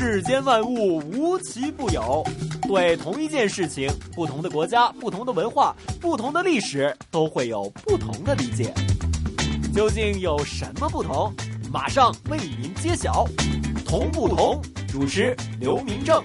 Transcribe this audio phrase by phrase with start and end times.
[0.00, 2.24] 世间万物无奇不有，
[2.68, 8.72] 对同一件事情，不同的国家、不同的文化、不同的历史，都会有不同的理解。
[9.74, 11.34] 究竟有什么不同？
[11.72, 13.26] 马上为您揭晓。
[13.84, 16.22] 同不同，主持刘明正。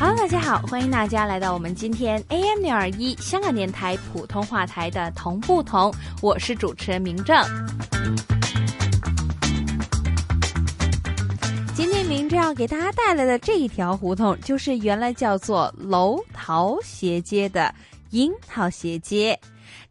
[0.00, 7.40] Hello，大家好，欢迎大家来到我们今天 AM 六二一香港电台普通话台的《同不同》，我是主持人明正。
[12.12, 17.74] 明这样给大家带来的这一条胡同，就是原来叫做楼桃斜街的
[18.10, 19.38] 樱桃斜街。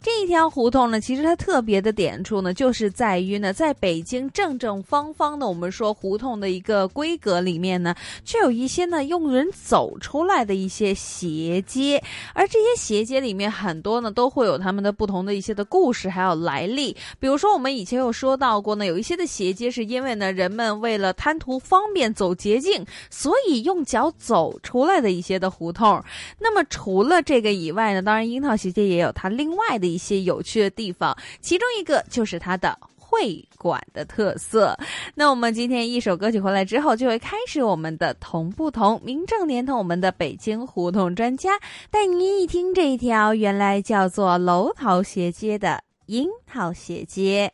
[0.04, 7.94] 这一条胡同呢，其实它特别的点处呢，就是在于呢，在北京正正方方的我们说胡同的一个规格里面呢，
[8.26, 12.02] 却有一些呢用人走出来的一些斜街，
[12.34, 16.98] 而这些斜街里面很多呢都会有他们的不同的一些的故事还有来历。
[17.20, 26.04] 比如说我们以前有说到过呢，有一些的斜街是因为呢人们为了贪图方便走捷径，所以用脚走出来的一些的胡同。
[26.40, 29.91] 那么除了这个以外呢，当然樱桃斜街也有它另外的。
[29.92, 34.78] 一些有趣的地方，其中一个就是它的会馆的特色。
[35.16, 47.52] 那我们今天一首歌曲回来之后，就会开始我们的同不同，名正连同我们的北京胡同专家带您一听这一条原来叫做楼桃斜街的樱桃斜街。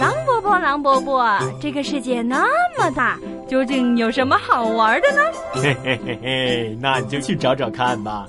[0.00, 2.44] 狼伯伯，狼伯伯，这个世界那
[2.76, 5.22] 么大，究竟有什么好玩的呢？
[5.52, 8.26] 嘿嘿嘿嘿，那你就去找找看吧。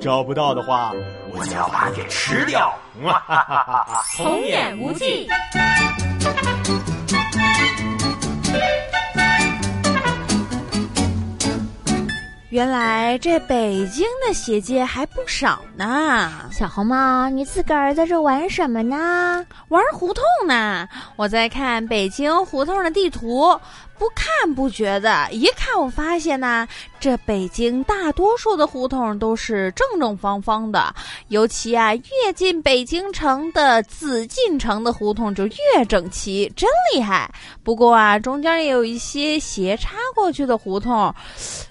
[0.00, 0.92] 找不到的话，
[1.32, 2.72] 我就要把你给吃掉。
[4.16, 5.28] 童言无忌。
[12.50, 16.32] 原来这北京的鞋街还不少呢。
[16.50, 19.44] 小红帽，你自个儿在这玩什么呢？
[19.68, 20.88] 玩胡同呢。
[21.16, 23.60] 我在看北京胡同的地图。
[23.98, 26.66] 不看不觉得，一看我发现呢，
[27.00, 30.94] 这北京大多数的胡同都是正正方方的，
[31.28, 37.30] 尤其啊，越进北京城的紫禁城的胡同就越整齐，真厉害。
[37.64, 41.14] 不过啊，中间也有一些斜插过去的胡同，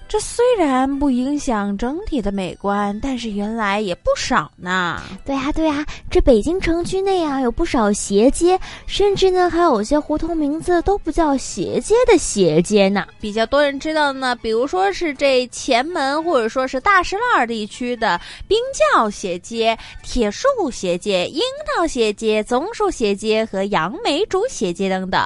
[0.08, 5.00] 这虽然不影响整体的美观，但是原来也不少呢。
[5.24, 12.15] 对呀对呀，这北京城区内啊有不少斜街，甚至呢还有些胡同名字都不叫斜街的。
[12.16, 18.58] 斜街呢，比较多人知道的呢，比如说是这前门或者说是大石栏地区的冰
[18.94, 25.20] 窖斜街、铁树斜街、樱桃斜街、棕树斜街和杨梅竹斜街等等，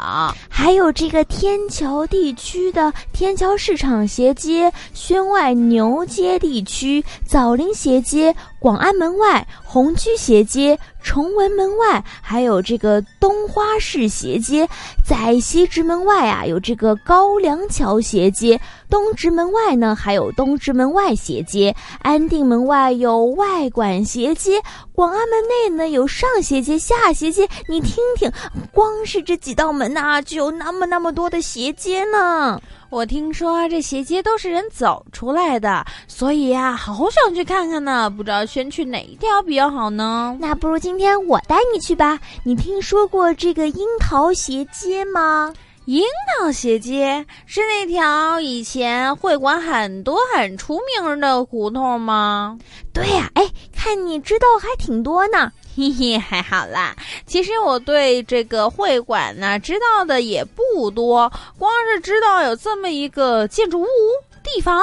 [0.48, 8.34] 还有这个天桥地区的天桥市场斜街、宣外牛街地区枣林斜街。
[8.60, 14.66] 广安门外、红居斜街、崇文门外，还有这个东花市斜街；
[15.06, 18.58] 在西直门外啊，有这个高粱桥斜街；
[18.90, 24.60] 东直门外呢，还有东直门外斜街；安定门外有外馆斜街；
[24.92, 27.48] 广安门内呢有上斜街、下斜街。
[27.68, 28.30] 你听听，
[28.72, 32.60] 光是这几道门呐，就有那么那么多的斜街呢。
[32.90, 38.10] 我听说这斜街都是人走出来的，所以呀，好想去看看呢。
[38.10, 40.36] 不知道先去哪一条比较好呢？
[40.40, 42.18] 那不如今天我带你去吧。
[42.42, 45.54] 你听说过这个樱桃斜街吗？
[45.86, 46.04] 樱
[46.38, 52.58] 桃斜街是那条以前会馆很多很出名的胡同吗？
[52.92, 55.50] 对呀，哎，看你知道还挺多呢。
[55.74, 56.94] 嘿嘿，还好啦。
[57.26, 63.86] 其实我对这个会馆呢知道的也不多，光是知道有这么一个建筑物
[64.44, 64.82] 地方。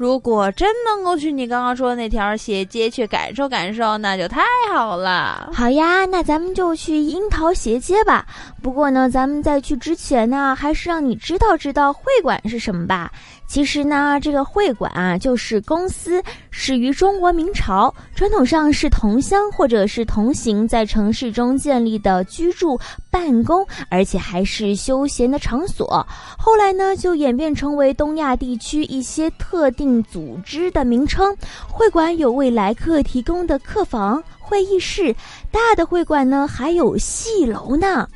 [0.00, 4.40] 如果真能够去你刚刚说的那条斜街去感受感受，那就太
[4.72, 5.50] 好了。
[5.52, 8.24] 好呀，那咱们就去樱桃斜街吧。
[8.62, 13.12] 不过呢，咱们在去之前呢，还是让你知道知道会馆是什么吧。
[13.50, 16.22] 其实呢，这个会馆啊，就是公司
[16.52, 22.78] 始于中国明朝，传统上是同乡或者是同行在城市中建立的居住、
[23.10, 26.06] 办公，而且还是休闲的场所。
[26.38, 31.36] 后来呢，就演变成为东亚地区一些特定组织的名称。
[31.66, 35.12] 会馆有为来客提供的客房、会议室，
[35.50, 38.08] 大的会馆呢还有戏楼呢。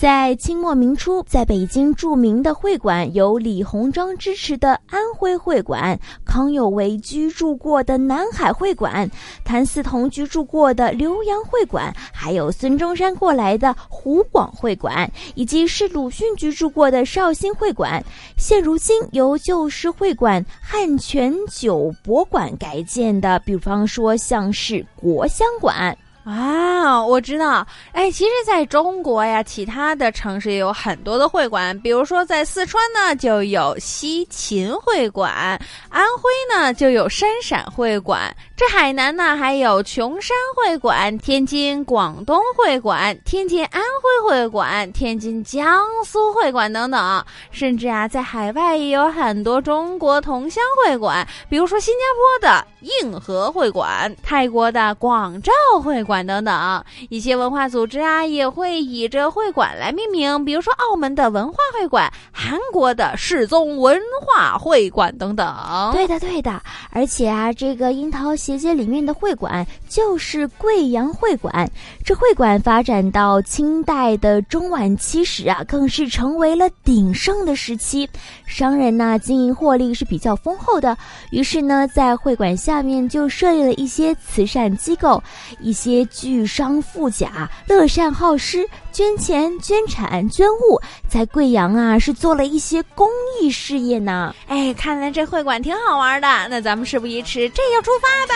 [0.00, 9.10] 在清末明初，在北京著名的会馆有李鸿章支持的安徽会馆，康有为居住过的南海会馆，
[9.44, 18.00] 谭嗣同居住过的浏阳会馆，还有孙中山过来的湖广会馆，以及是鲁迅居住过的绍兴会馆。
[18.36, 25.98] 现如今由旧式会馆汉泉酒博馆改建的，比方说像是国香馆。
[26.28, 27.66] 啊，我知道。
[27.92, 35.58] 哎，其实在中国呀，其他的城市也有很多的会馆，比如说在四川呢就有西秦会馆，
[35.88, 52.66] 安徽呢就有山陕会馆，这海南呢还有琼山会馆，天津广东会馆，天津安徽会馆，天津江苏会馆等等，甚至啊，在海外也有很多中国同乡会馆，比如说新加坡的
[53.02, 55.52] 硬核会馆，泰国的广肇
[55.82, 56.17] 会馆。
[56.26, 65.54] 等等，一些文化组织啊也会以这会馆来命名，比如说澳门的文化会馆、韩国的世宗文化会馆等等。
[65.92, 66.60] 对的，对的。
[66.90, 71.70] 而且啊，这个樱桃斜街里面的会馆就是贵阳会馆。
[72.04, 78.08] 这会馆发展到清代的中晚期时啊，更是成为了鼎盛的时期。
[78.46, 80.96] 商人呢经营获利是比较丰厚的，
[81.30, 85.22] 于是呢，在会馆下面就设立了一些慈善机构，
[85.60, 86.07] 一些。
[86.08, 93.08] 巨商富甲乐善好施，捐钱捐产捐物，在贵阳啊是做了一些公
[93.40, 94.34] 益事业呢。
[94.46, 98.34] 哎，看来这会馆挺好玩的，那咱们事不宜迟，这就出发吧。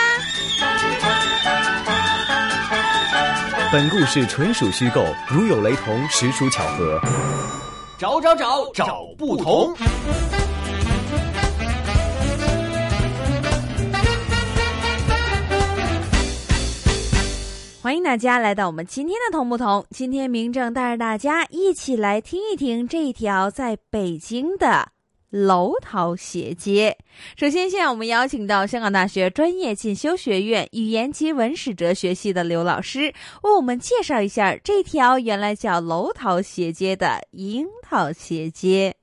[3.71, 7.01] 本故事纯属虚构，如有雷同，实属巧合。
[7.97, 9.75] 找找找找不同。
[17.83, 19.85] 欢迎大家来到我们今天的同不同。
[19.89, 24.87] 今天明正带着大家一起来听一听这一条在北京的
[25.29, 26.97] 楼桃斜街。
[27.35, 38.95] 首先，现在我们邀请到香港大学专业进修学院语言及文史哲学系的刘老师，为我们介绍一下这条原来叫楼桃斜街的樱桃斜街。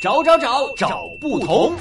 [0.00, 1.74] 找找找找不同。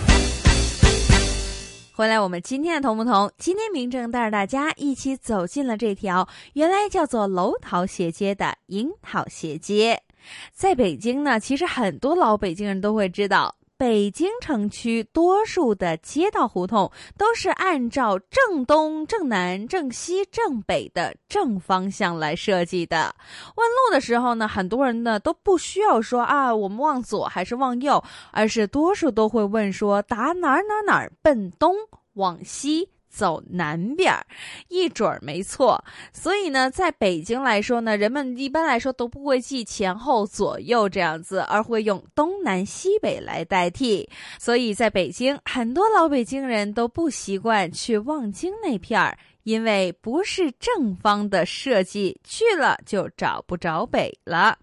[1.94, 3.32] 回来，我们今天的同不同？
[3.38, 10.04] 今天明正带着大家一起走进了这条原来叫做楼桃斜街的樱桃斜街。
[10.52, 13.56] 在北京呢，其实很多老北京人都会知道。
[13.80, 23.16] 北京城区多数的街道胡同都是按照正东、正南、正西、正北的正方向来设计的。
[23.56, 31.74] 问路的时候呢，很多人呢都不需要说啊，我们往左还是往右，而是多数都会问说打哪儿哪儿哪儿奔东
[32.16, 32.90] 往西。
[33.10, 34.26] 走南边儿，
[34.68, 35.84] 一准儿没错。
[36.14, 44.10] 所以呢，在北京来说呢，人们一般来说都不会记前后左右这样子，而会用东南西北来代替。
[44.38, 54.58] 所以在北京，很多老北京人都不习惯去望京那片儿，因为不是正方的设计，去了就找不着北了。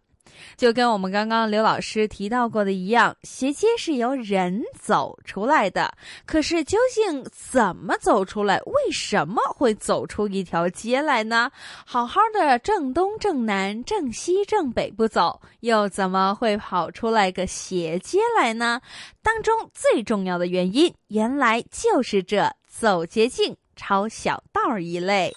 [0.57, 5.93] 就跟我们刚刚刘老师提到过的一样，斜街是由人走出来的。
[6.25, 8.59] 可是究竟怎么走出来？
[8.67, 11.51] 为什么会走出一条街来呢？
[11.85, 18.81] 好好的正东正南正西正北不走，又怎么会跑出来个斜街来呢？
[19.23, 25.33] 当中最重要的原因，原来就是这走捷径、抄小道一类。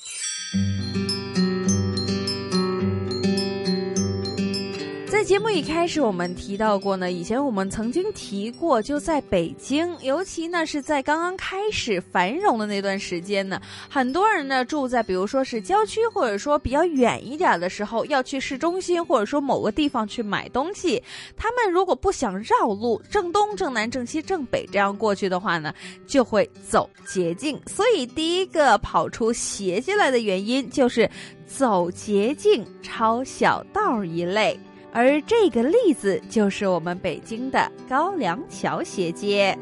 [5.29, 21.00] 节目一开始，我们提到过呢，以前我们曾经提过，就在北京，尤其呢是在刚刚开始繁荣的那段时间呢，很多人呢住在比如说是郊区，或者说比较远一点的时候，要去市中心，或者说某个地方去买东西，
[21.38, 25.71] 他们如果不想绕路，正东、正南、正西、正北这样过去的话呢，
[26.07, 27.62] 就会走捷径。
[27.67, 31.07] 所以第一个跑出斜街来的原因，就是
[31.45, 34.59] 走捷径、抄小道一类。
[34.91, 39.58] 而这个例子就是我们北京的高粱桥斜街。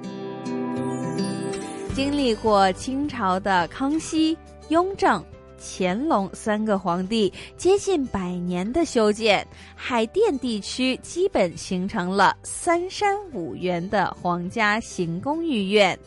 [1.94, 4.38] 经历过清朝的康熙、
[4.70, 5.24] 雍正、
[5.60, 15.98] 乾隆三个皇帝接近百年的修建，海淀地区基本形成了三山五园的皇家行宫御苑，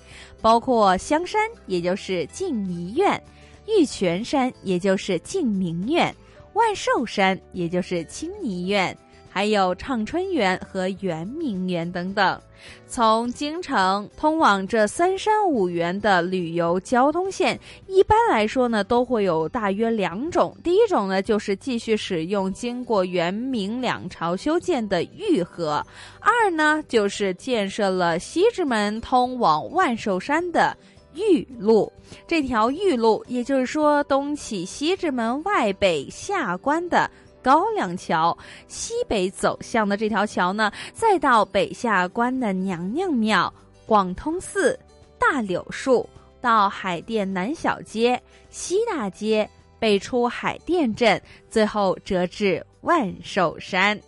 [0.41, 3.19] 包括香山，也就是静怡苑；
[3.67, 6.09] 玉泉山，也就是静明苑；
[6.55, 8.97] 万寿山，也就是清怡苑。
[9.31, 12.39] 还有畅春园和圆明园等等。
[12.87, 20.55] 从京城通往这三山五园的旅游交通线，一般来说呢，都会有大约两种。
[20.63, 25.83] 第一种呢，就是继续使用经过元明两朝修建的御河；
[26.21, 30.77] 二呢，就是建设了西直门通往万寿山的
[31.15, 31.91] 玉路。
[32.27, 37.11] 这条玉路，也就是说东起西直门外北下关的。
[37.43, 38.37] 高粱桥
[38.69, 43.53] 西北走向的这条桥呢，再到北下关的娘娘庙、
[43.87, 44.79] 广通寺、
[45.19, 46.09] 大柳树，
[46.41, 48.21] 到海淀南小街、
[48.51, 53.99] 西大街，北出海淀镇，最后折至万寿山。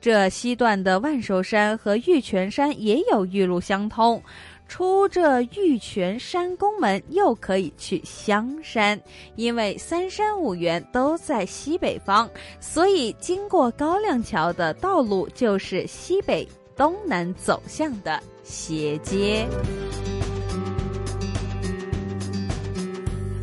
[0.00, 4.22] 这西段的万寿山和玉泉山也有玉路相通。
[4.68, 9.00] 出这玉泉山宫门，又可以去香山，
[9.34, 12.28] 因为三山五园都在西北方，
[12.60, 16.46] 所以经过高亮桥的道路就是西北
[16.76, 19.48] 东南走向的斜街。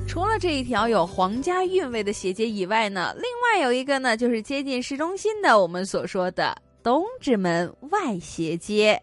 [0.08, 9.01] 除了这一条有皇家韵味的斜街以外呢，另外有一个呢，就是接近市中心的我们所说的东直门外斜街。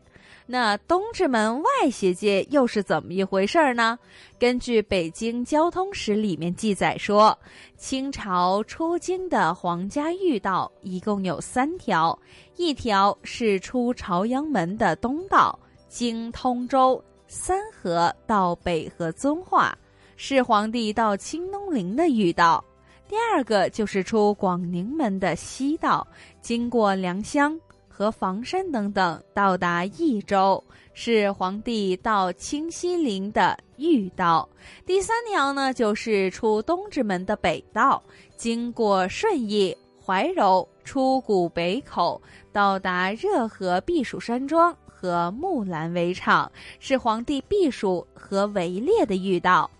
[0.52, 3.99] 那东直门外斜街又是怎么一回事呢？
[4.38, 7.35] 根据《北京交通史》里面记载说，
[7.78, 12.18] 清朝出京的皇家御道一共有三条，
[12.59, 19.75] 一条是出朝阳门的东道，经通州、三河到北河遵化，
[20.18, 22.62] 是皇帝到清东陵的御道；
[23.09, 26.06] 第二个就是出广宁门的西道，
[26.42, 27.59] 经过良乡。
[28.02, 30.61] 和房山等等到达益州，
[30.92, 34.49] 是皇帝到清西陵的御道。
[34.85, 38.02] 第三条呢，就是出东直门的北道，
[38.37, 42.21] 经过顺义、怀柔，出古北口，
[42.52, 49.71] 到达热河避暑山庄和木兰围场，是皇帝避暑和围猎的御道。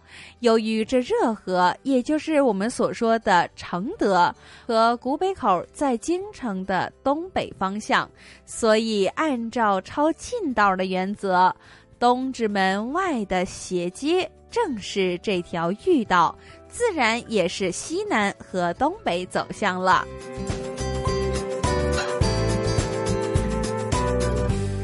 [0.41, 4.35] 由于这热河，也就是我们所说的承德
[4.67, 8.11] 和古北口在京城的东北方向，
[8.45, 11.55] 所以按照抄近道的原则，
[11.99, 16.37] 东直门外的斜街正是这条御道，
[16.69, 20.07] 自然也是西南和东北走向了。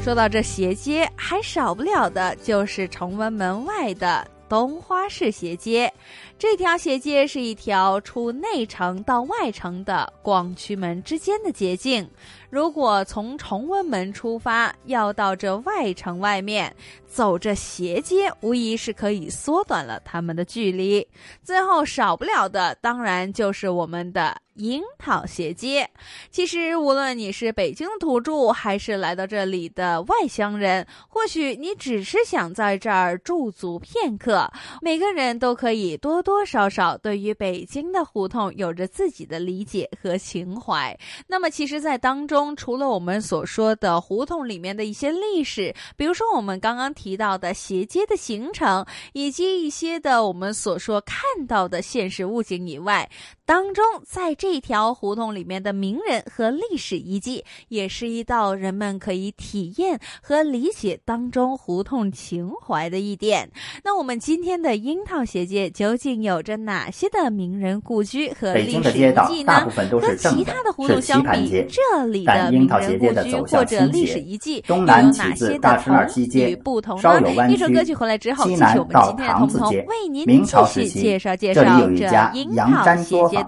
[0.01, 4.25] 说到这斜街，还少不了的就是崇文门外的。
[4.49, 5.93] 东花市斜街，
[6.39, 12.09] 这条斜街是一条出内城到外城的广渠门之间的捷径。
[12.49, 16.75] 如果从崇文门出发，要到这外城外面
[17.07, 21.07] 走这斜街，无疑是可以缩短了他们的距离。
[21.43, 24.35] 最后少不了的，当然就是我们的。
[24.55, 25.89] 樱桃斜街，
[26.29, 34.51] 其实无论你是北京土著，还是来到这里的外乡人，或许你只是想在这儿驻足片刻，
[34.81, 40.93] 每个人都可以多多少少对于北京的胡同有着自己的理解和情怀。
[41.25, 53.09] 那么，其实，在当中，中除了我们所说的胡同里面的一些历史，比如说我们刚刚提到的斜街的形成，以及一些的我们所说看到的现实物景以外，
[53.49, 63.49] 当中，在这条胡同里面的名人和历史遗迹，也是一道人们可以体验和理解当中胡同情怀的一点。
[63.83, 69.67] 那我们今天的樱桃斜街究竟有着哪些的名人故居和北历史遗迹呢
[69.99, 77.35] 和其他的胡同相比这里的但樱桃名人故斜街的走居或者历史斜遗迹东又有南起自哪些的大石栏同西街与不同稍呢有？
[77.35, 83.38] 弯曲一首歌曲回来之后，西继续我们南到今天的同同塘子街为您明继续朝时期介绍介这里绍这有一家樱杨桃斜街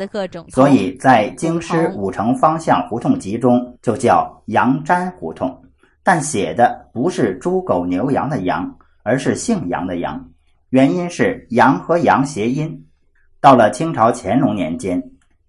[0.49, 5.61] 所以在京师五城方向胡同集中就叫杨毡胡同，
[6.03, 10.23] 但写的不是猪狗牛羊的羊，而是姓杨的杨，
[10.69, 12.85] 原因是杨和杨谐音。
[13.39, 15.01] 到了清朝乾隆年间，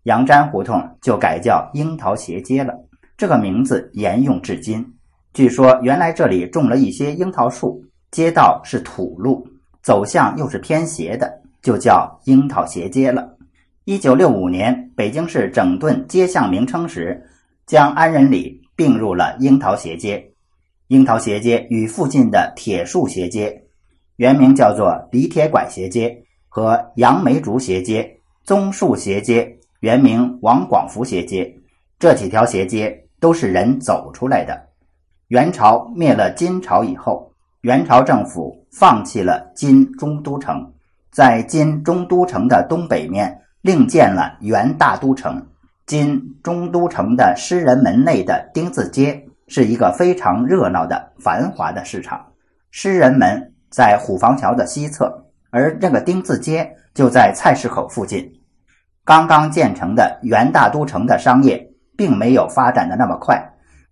[0.04, 2.74] 杨毡胡同就改叫樱桃斜街了，
[3.16, 4.84] 这个名字沿用至今。
[5.32, 9.46] 据说原来这里种了一些樱桃树，街道是土路，
[9.82, 11.30] 走向又是偏斜的，
[11.62, 13.31] 就叫樱桃斜街了。
[13.84, 17.20] 一九六五年，北京市整顿街巷名称时，
[17.66, 20.24] 将安仁里并入了樱桃斜街。
[20.86, 23.60] 樱桃斜街与附近的铁树斜街，
[24.18, 26.16] 原名叫做李铁拐斜街
[26.48, 28.08] 和杨梅竹斜街、
[28.44, 31.52] 棕树斜街，原名王广福斜街，
[31.98, 34.68] 这几条斜街都是人走出来的。
[35.26, 40.72] 元朝灭了金朝以后，元朝政府放弃了金中都城，
[41.10, 45.40] 在金中都城的东北面另建了元大都城。
[45.86, 52.24] 今中都城的诗人门内的丁字街是一个非常热闹的繁华的市场。
[52.70, 58.28] 诗人门在虎坊桥的西侧，而这个丁字街就在菜市口附近。
[59.04, 61.64] 刚刚建成的元大都城的商业
[61.96, 63.40] 并没有发展的那么快，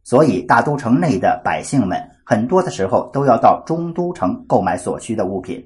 [0.03, 5.65] 所以大都城内的百姓们很多的时候都要到中都城购买所需的物品。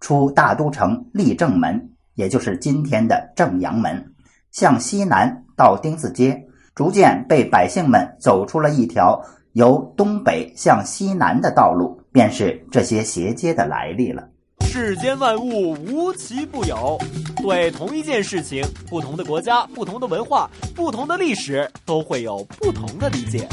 [0.00, 4.12] 出大都城立正门，也就是今天的正阳门，
[4.50, 6.44] 向西南到丁字街，
[6.74, 9.22] 逐渐被百姓们走出了一条
[9.52, 14.28] 由东北向西南的道路，便是这些斜街的来历了。
[14.62, 16.98] 世间万物无奇不有，
[17.36, 23.48] 对同一件事情，不同的国家、不同的文化、不同的历史，都会有不同的理解。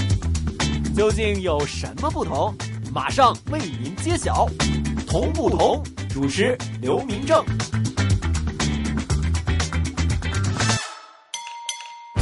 [0.96, 2.52] 究竟有什么不同？
[2.92, 4.48] 马上为您揭晓。
[5.06, 5.84] 同不同？
[6.10, 7.46] 主持刘明正。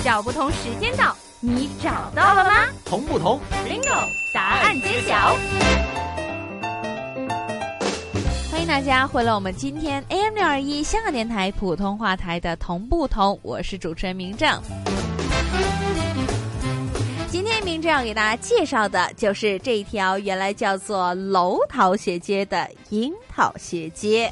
[0.04, 5.38] 找不同时间到，你找到了吗同不同？？Bingo，答案揭晓。
[8.52, 14.62] 欢迎大家回来，我们今天 AM 六二一香港电台普通话台的同不同，我是主持人明正。
[17.30, 24.30] 今天明正要给大家介绍的就是这一条原来叫做楼桃斜街的樱桃斜街。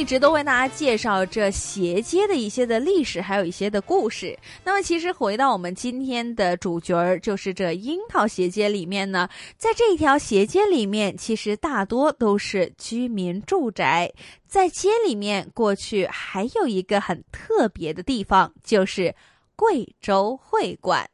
[0.00, 4.34] 一直都为大家介绍这斜街的一些的历史，还有一些的故事。
[4.64, 14.10] 那么，其实回到我们今天的主角儿，就是这樱桃斜街里面呢，在这条斜街里面，其实大多都是居民住宅。
[14.46, 19.14] 在街里面，过去还有一个很特别的地方，就是
[19.54, 21.06] 贵州会馆。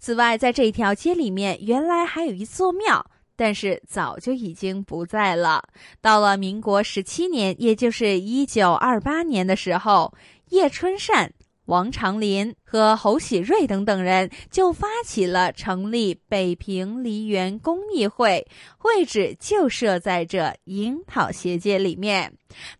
[0.00, 3.06] 此外，在这条街里面，原来还有一座庙。
[3.36, 5.62] 但是早就已经不在了。
[6.00, 10.12] 到了民国十七年，也就是一九二八年的时候，
[10.48, 11.32] 叶春善、
[11.66, 18.46] 王长林和侯喜瑞等等人就发起了成立北平梨园公益会，
[18.78, 22.32] 会址就设在这樱桃斜街里面。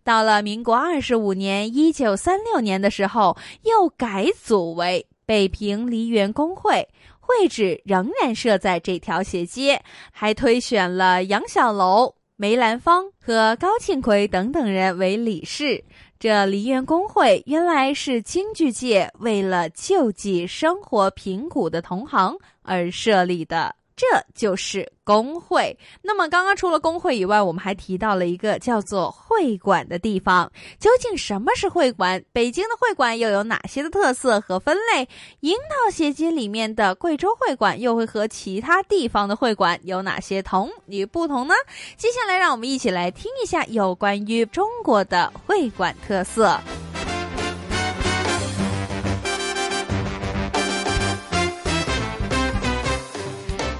[0.05, 6.89] 到了民国二十五年，一九三六年的时候，又改组为北平梨园公会。
[7.19, 15.85] 会址仍然设在这条斜街，还推选了杨小楼、梅兰芳和高庆奎等等人为理事。
[16.21, 23.75] 这梨园公会原来是京剧界为了救济生活贫苦的同行而设立的。
[23.96, 25.76] 这就是工会。
[26.02, 30.52] 那么，刚刚除了工会以外，我们还提到了一个叫做会馆的地方。
[30.78, 32.22] 究竟什么是会馆？
[32.30, 35.09] 北京的会馆又有哪些的特色和分类？
[35.40, 41.54] 樱桃斜街里面的贵州会馆又会和其他地方的会馆有哪些同与不同呢？
[41.96, 46.61] 接下来，让我们一起来听一下有关于中国的会馆特色。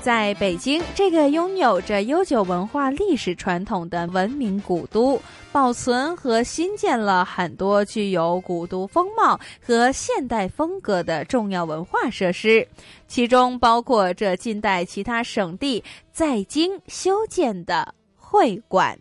[0.07, 12.65] 在北京这个拥有着悠久文化历史传统的文明古都，保存和新建了很多具有古都风貌和现代风格的重要文化设施，
[13.09, 18.97] 其中包括这近代其他省地在京修建的会馆。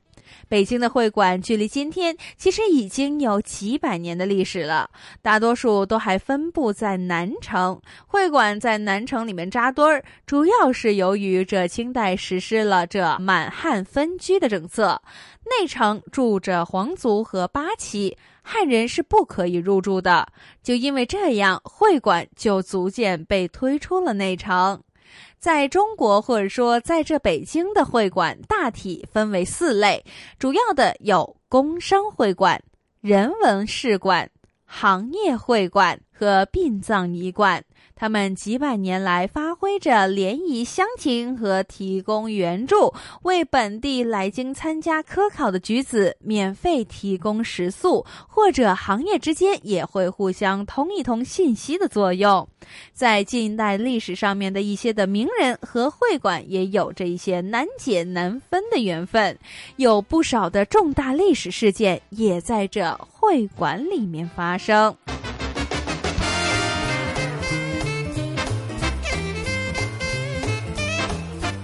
[0.48, 4.90] 北京的会馆距离今天其实已经有几百年的历史了，
[5.22, 7.82] 大多数都还分布在南城。
[8.08, 15.02] 会馆在南城里面扎堆儿，主要是由于这清代实施了这满汉分居的政策，
[15.46, 20.28] 内城住着皇族和八旗，汉人是不可以入住的。
[20.64, 24.82] 就因为这样，会馆就逐渐被推出了内城。
[25.46, 30.04] 在中国，或者说在这北京的会馆，大体分为四类，
[30.40, 32.60] 主要的有工商会馆、
[33.00, 34.28] 人文事馆、
[34.66, 37.64] 行业会馆和殡葬仪馆。
[37.96, 52.46] 他们几百年来发挥着联谊乡情和提供援助，为本地来京参加科考的举子免费提供食宿，或者行业之间也会互相通一通信息的作用。
[52.94, 59.38] 在近代历史上面的一些的名人和会馆也有着一些难解难分的缘分，
[59.78, 64.94] 有不少的重大历史事件也在这会馆里面发生。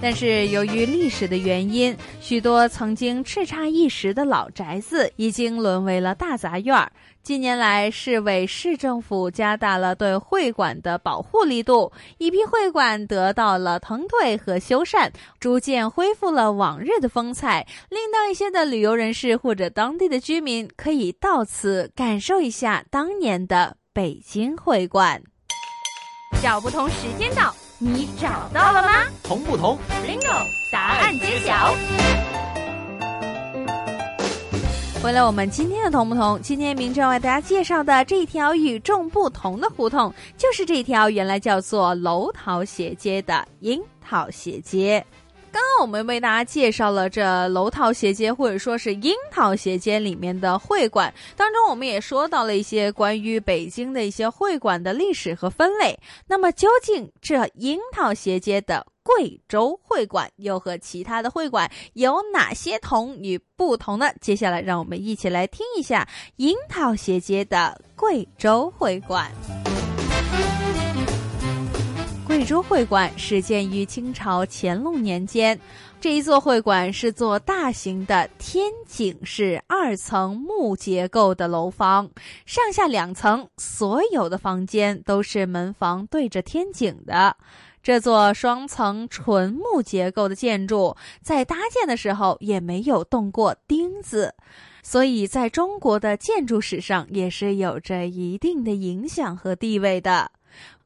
[0.02, 6.90] 但是由于历史的原因，许多曾经叱咤一时的老宅子已经沦为了大杂院儿。
[7.22, 25.22] 近年来，市委市政府加大了对会馆的保护力度，一批会馆得到了腾退和修缮，逐渐恢复了往日的风采，令到一些的旅游人士或者当地的居民可以到此感受一下当年的北京会馆。
[26.42, 27.54] 找不同时间到。
[27.84, 28.90] 你找到了吗？
[29.24, 30.46] 同不同？Bingo！
[30.70, 31.74] 答案揭晓。
[35.02, 36.40] 回来，我们今天的同不同？
[36.40, 45.04] 今天明正为大家介绍的这一条与众不同的胡同，就是这条原来叫做楼桃斜街的樱桃斜街。
[45.52, 55.98] 刚刚我们为大家介绍了这楼桃斜街，或者说是樱桃斜街里面的会馆当中，我们也说到了一些关于北京的一些会馆的历史和分类。
[56.26, 64.06] 那么，究竟这樱桃斜街的贵州会馆又和其他的会馆有哪些同与不同呢？
[64.22, 69.30] 接下来，让我们一起来听一下樱桃斜街的贵州会馆。
[72.32, 75.60] 贵州会馆始建于清朝乾隆年间，
[76.00, 82.08] 这一座会馆是座大型的天井式二层木结构的楼房，
[82.46, 87.36] 上下两层，所有的房间都是门房对着天井的。
[87.82, 94.34] 这座双层纯木结构的建筑，在搭建的时候也没有动过钉子，
[94.82, 100.30] 所以在中国的建筑史上也是有着一定的影响和地位的。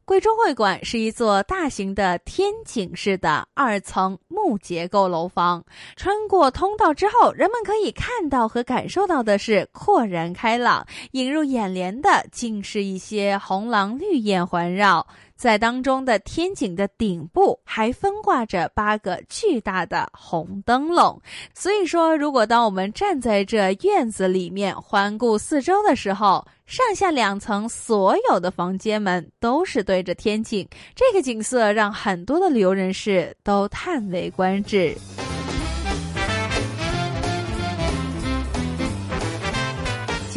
[0.06, 5.64] 贵州会馆是一座大型的天井式的二层木结构楼房。
[5.96, 15.04] 穿过通道之后，人们可以看到和感受到的是阔然开朗，映入眼帘的竟是一些红廊绿叶环绕。
[15.34, 21.20] 在当中的天井的顶部还分挂着八个巨大的红灯笼，
[21.52, 34.92] 所以说，如果当我们站在这院子里面环顾四周的时候，上下两层所有的房间门都是对着天井，这个景色让很多的旅游人士都叹为观止。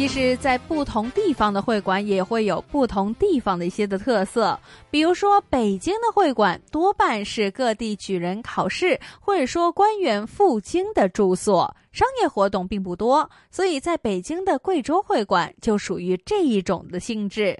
[0.00, 4.58] 其实，在不同地方的会馆也会有不同地方的一些的特色。
[4.90, 17.58] 比如说，北京的会馆多半是各地举人考试或者说官员赴京的住所，商业活动并不多，所以在北京的贵州会馆就属于这一种的性质。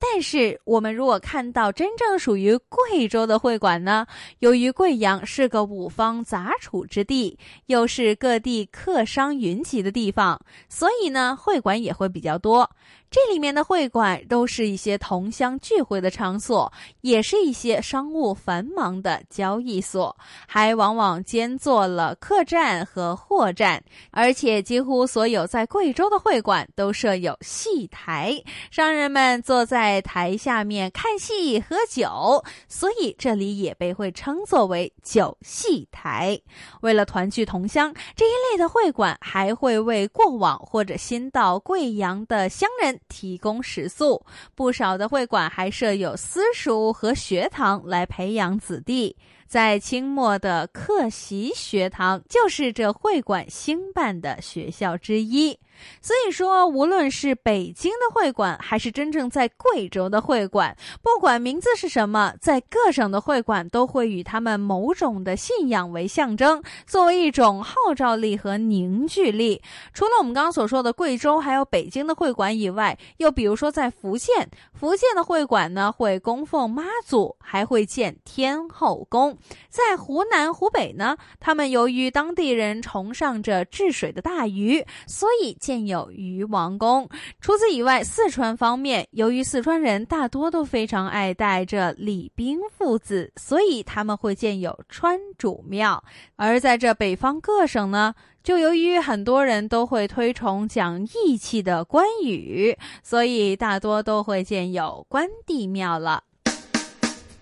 [0.00, 4.06] 但是，我们如果看到真正属于贵州的会馆呢？
[4.38, 12.70] 由于贵阳是个五方杂处之地，又是各地客商云集的地方，所以呢，会馆也会比较多。
[13.10, 23.82] 这里面的会馆都是一些同乡聚会的场所，也是一些商务繁忙的交易所，还往往兼做了客栈和货栈。
[24.12, 36.40] 而且，几乎所有在贵州的会馆都设有戏台，商人们坐在台下面看戏喝酒，所以这里也被会称作为酒戏台。
[36.82, 42.99] 为了团聚同乡，这一类的会馆还会为过往或者新到贵阳的乡人。
[43.08, 49.16] 提供食宿，不少的会馆还设有私塾和学堂来培养子弟。
[49.46, 55.58] 在清末的客席学堂就是这会馆兴办的学校之一。
[56.00, 69.62] 所以说，无论是北京的会馆，还是真正在贵州的会馆，不管名字是什么，在各省的会馆都会与他们某种的信仰为象征，作为一种号召力和凝聚力。
[69.92, 79.38] 除了我们刚刚所说的贵州还有北京的会馆以外，又比如说在福建，福建的会馆呢会供奉妈祖，还会建天后宫。
[79.68, 87.08] 在湖南、湖北呢，他们由于当地人崇尚着治水的大禹，所以建有禹王宫。
[87.40, 96.02] 除此以外，四川方面，由于四川人大多都非常爱戴着李冰父子，所以他们会建有川主庙。
[96.34, 106.24] 而在这北方各省呢，就由于很多人都会推崇讲义气的关羽，所以大多都会建有关帝庙了。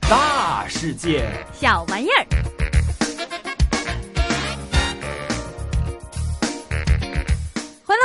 [0.02, 2.58] 大世界，小玩意儿。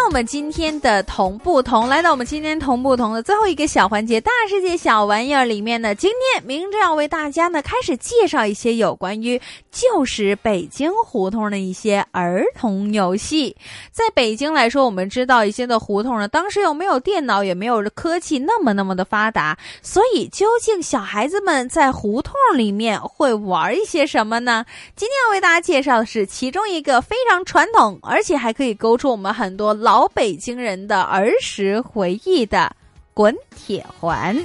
[0.06, 13.56] 我们今天的同不同，来到我们今天同不同的最后一个小环节——大世界小玩意儿里面呢，今天明正要为大家呢开始介绍一些有关于旧时北京胡同的一些儿童游戏。
[13.92, 24.66] 在北京来说，我们知道一些的胡同呢，当时又没有电脑，也没有科技那么那么的发达，所以究竟小孩子们在胡同里面会玩一些什么呢？
[24.96, 29.74] 今天要为大家介绍的是其中一个非常传统，而且还可以勾出我们很多。
[29.74, 32.76] 老老北京人的儿时回忆的
[33.14, 34.36] 滚铁环。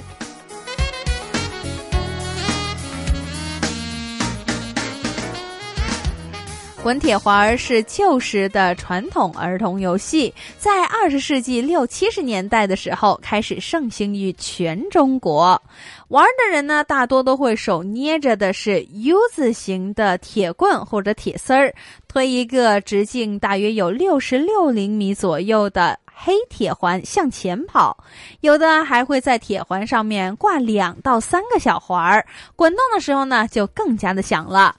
[6.80, 15.60] 滚铁环儿是旧时的传统儿童游戏，在二十世纪六七十年代的时候开始盛行于全中国。
[16.06, 21.74] 玩的人呢，大多都会手捏着的是 U 字形的铁棍或者铁丝儿，
[22.06, 28.04] 推一个直径大约有六十六厘米左右的黑铁环向前跑。
[28.40, 32.24] 有的还会在铁环上面挂两到三个小环儿，
[32.56, 34.74] 滚动的时候呢，就更加的响了。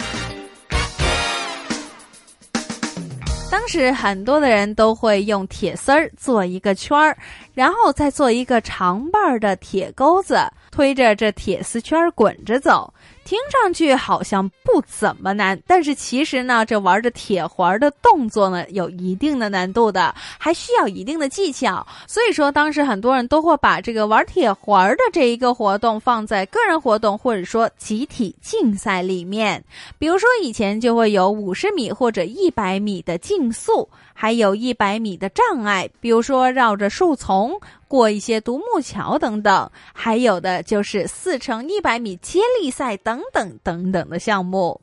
[3.51, 7.17] 当时很多的人都会用铁丝儿做一个圈儿，
[7.53, 10.39] 然后再做一个长瓣的铁钩子，
[10.71, 12.93] 推着这铁丝圈滚着走。
[13.25, 21.85] 听上去好像不怎么难，但是其实呢，这玩着铁环的动作呢，有一定的难度的，还需要一定的技巧。
[22.07, 29.63] 所以说，当时很多人都会把这个玩铁环的这一个活动放在个人活动或者说集体竞赛里面。
[29.99, 33.87] 比如说，以前就会有五十米或者一百米的竞速，
[34.21, 37.57] 还有一百米的障碍，比如说绕着树丛。
[37.87, 44.81] 过一些独木桥等等，还有的就是四乘一百米接力赛等等等等的项目。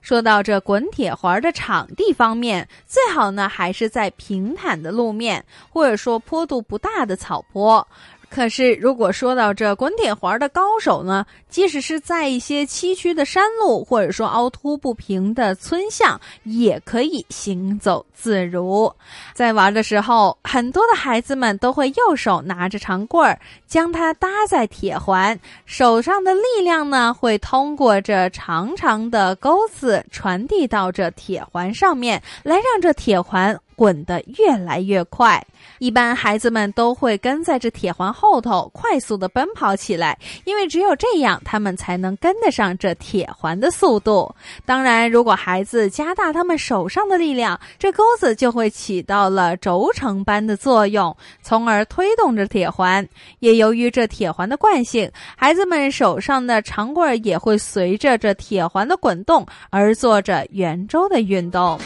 [0.00, 7.86] 说到这滚铁环的场地方面，最好呢还是在平坦的路面，或者说坡度不大的草坡。
[8.28, 18.92] 可是，如果说到这滚铁环的高手呢，即使是在一些崎岖的山路，或者说凹凸不平的村巷，也可以行走自如。
[19.32, 33.58] 在玩的时候，很多的孩子们都会右手拿着长棍儿，将它搭在铁环，手上的力量呢，会通过这长长的钩子传递到这铁环上面，来让这铁环。
[33.76, 35.44] 滚得越来越快，
[35.78, 44.34] 一般孩子们都会跟在这铁环后头快速的奔跑起来，因为只有这样，他们才能跟得上这铁环的速度。
[44.64, 53.06] 当然，如果孩子加大他们手上的力量，这钩子就会起到了轴承般的作用，从而推动着铁环。
[53.40, 61.78] 也由于这铁环的惯性，孩子们手上的长棍也会随着这铁环的滚动而做着圆周的运动。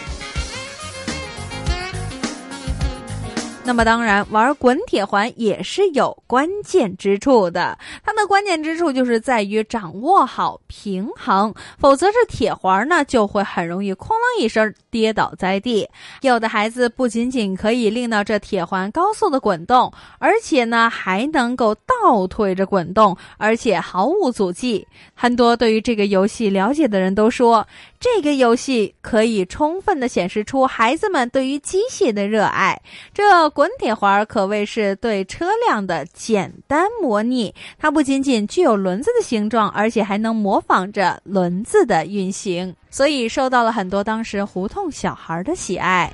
[3.71, 7.79] 那么当然，玩滚铁环也是有关键之处的。
[8.05, 15.89] 它的关键之处就是在于掌握好平衡，否则这铁环呢就会很容易哐啷一声跌倒在地。
[16.23, 24.85] 有的孩子不仅仅可以令到这铁环高速的滚动，而且呢还能够倒退着滚动，而且毫无阻迹。
[25.15, 27.65] 很多对于这个游戏了解的人都说。
[28.01, 32.81] 这个游戏可以充分的显示出孩子们对于机械的热爱。
[33.13, 46.11] 这滚铁环可谓是对车辆的简单模拟，它不仅仅具有轮子的形状，而且还能模仿着轮子的运行，所以受到了很多当时胡同小孩的喜爱。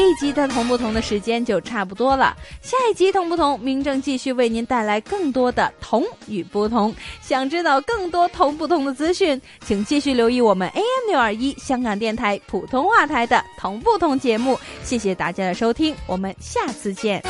[0.00, 6.92] 这一集的同不同的时间就差不多了，下一集同不同，明正继续为您带来更多的同与不同。
[7.20, 14.58] 想知道更多同不同的资讯，请继续留意我们 AM 六二一香港电台普通话台的同不同节目。
[14.82, 17.22] 谢谢大家的收听，我们下次见。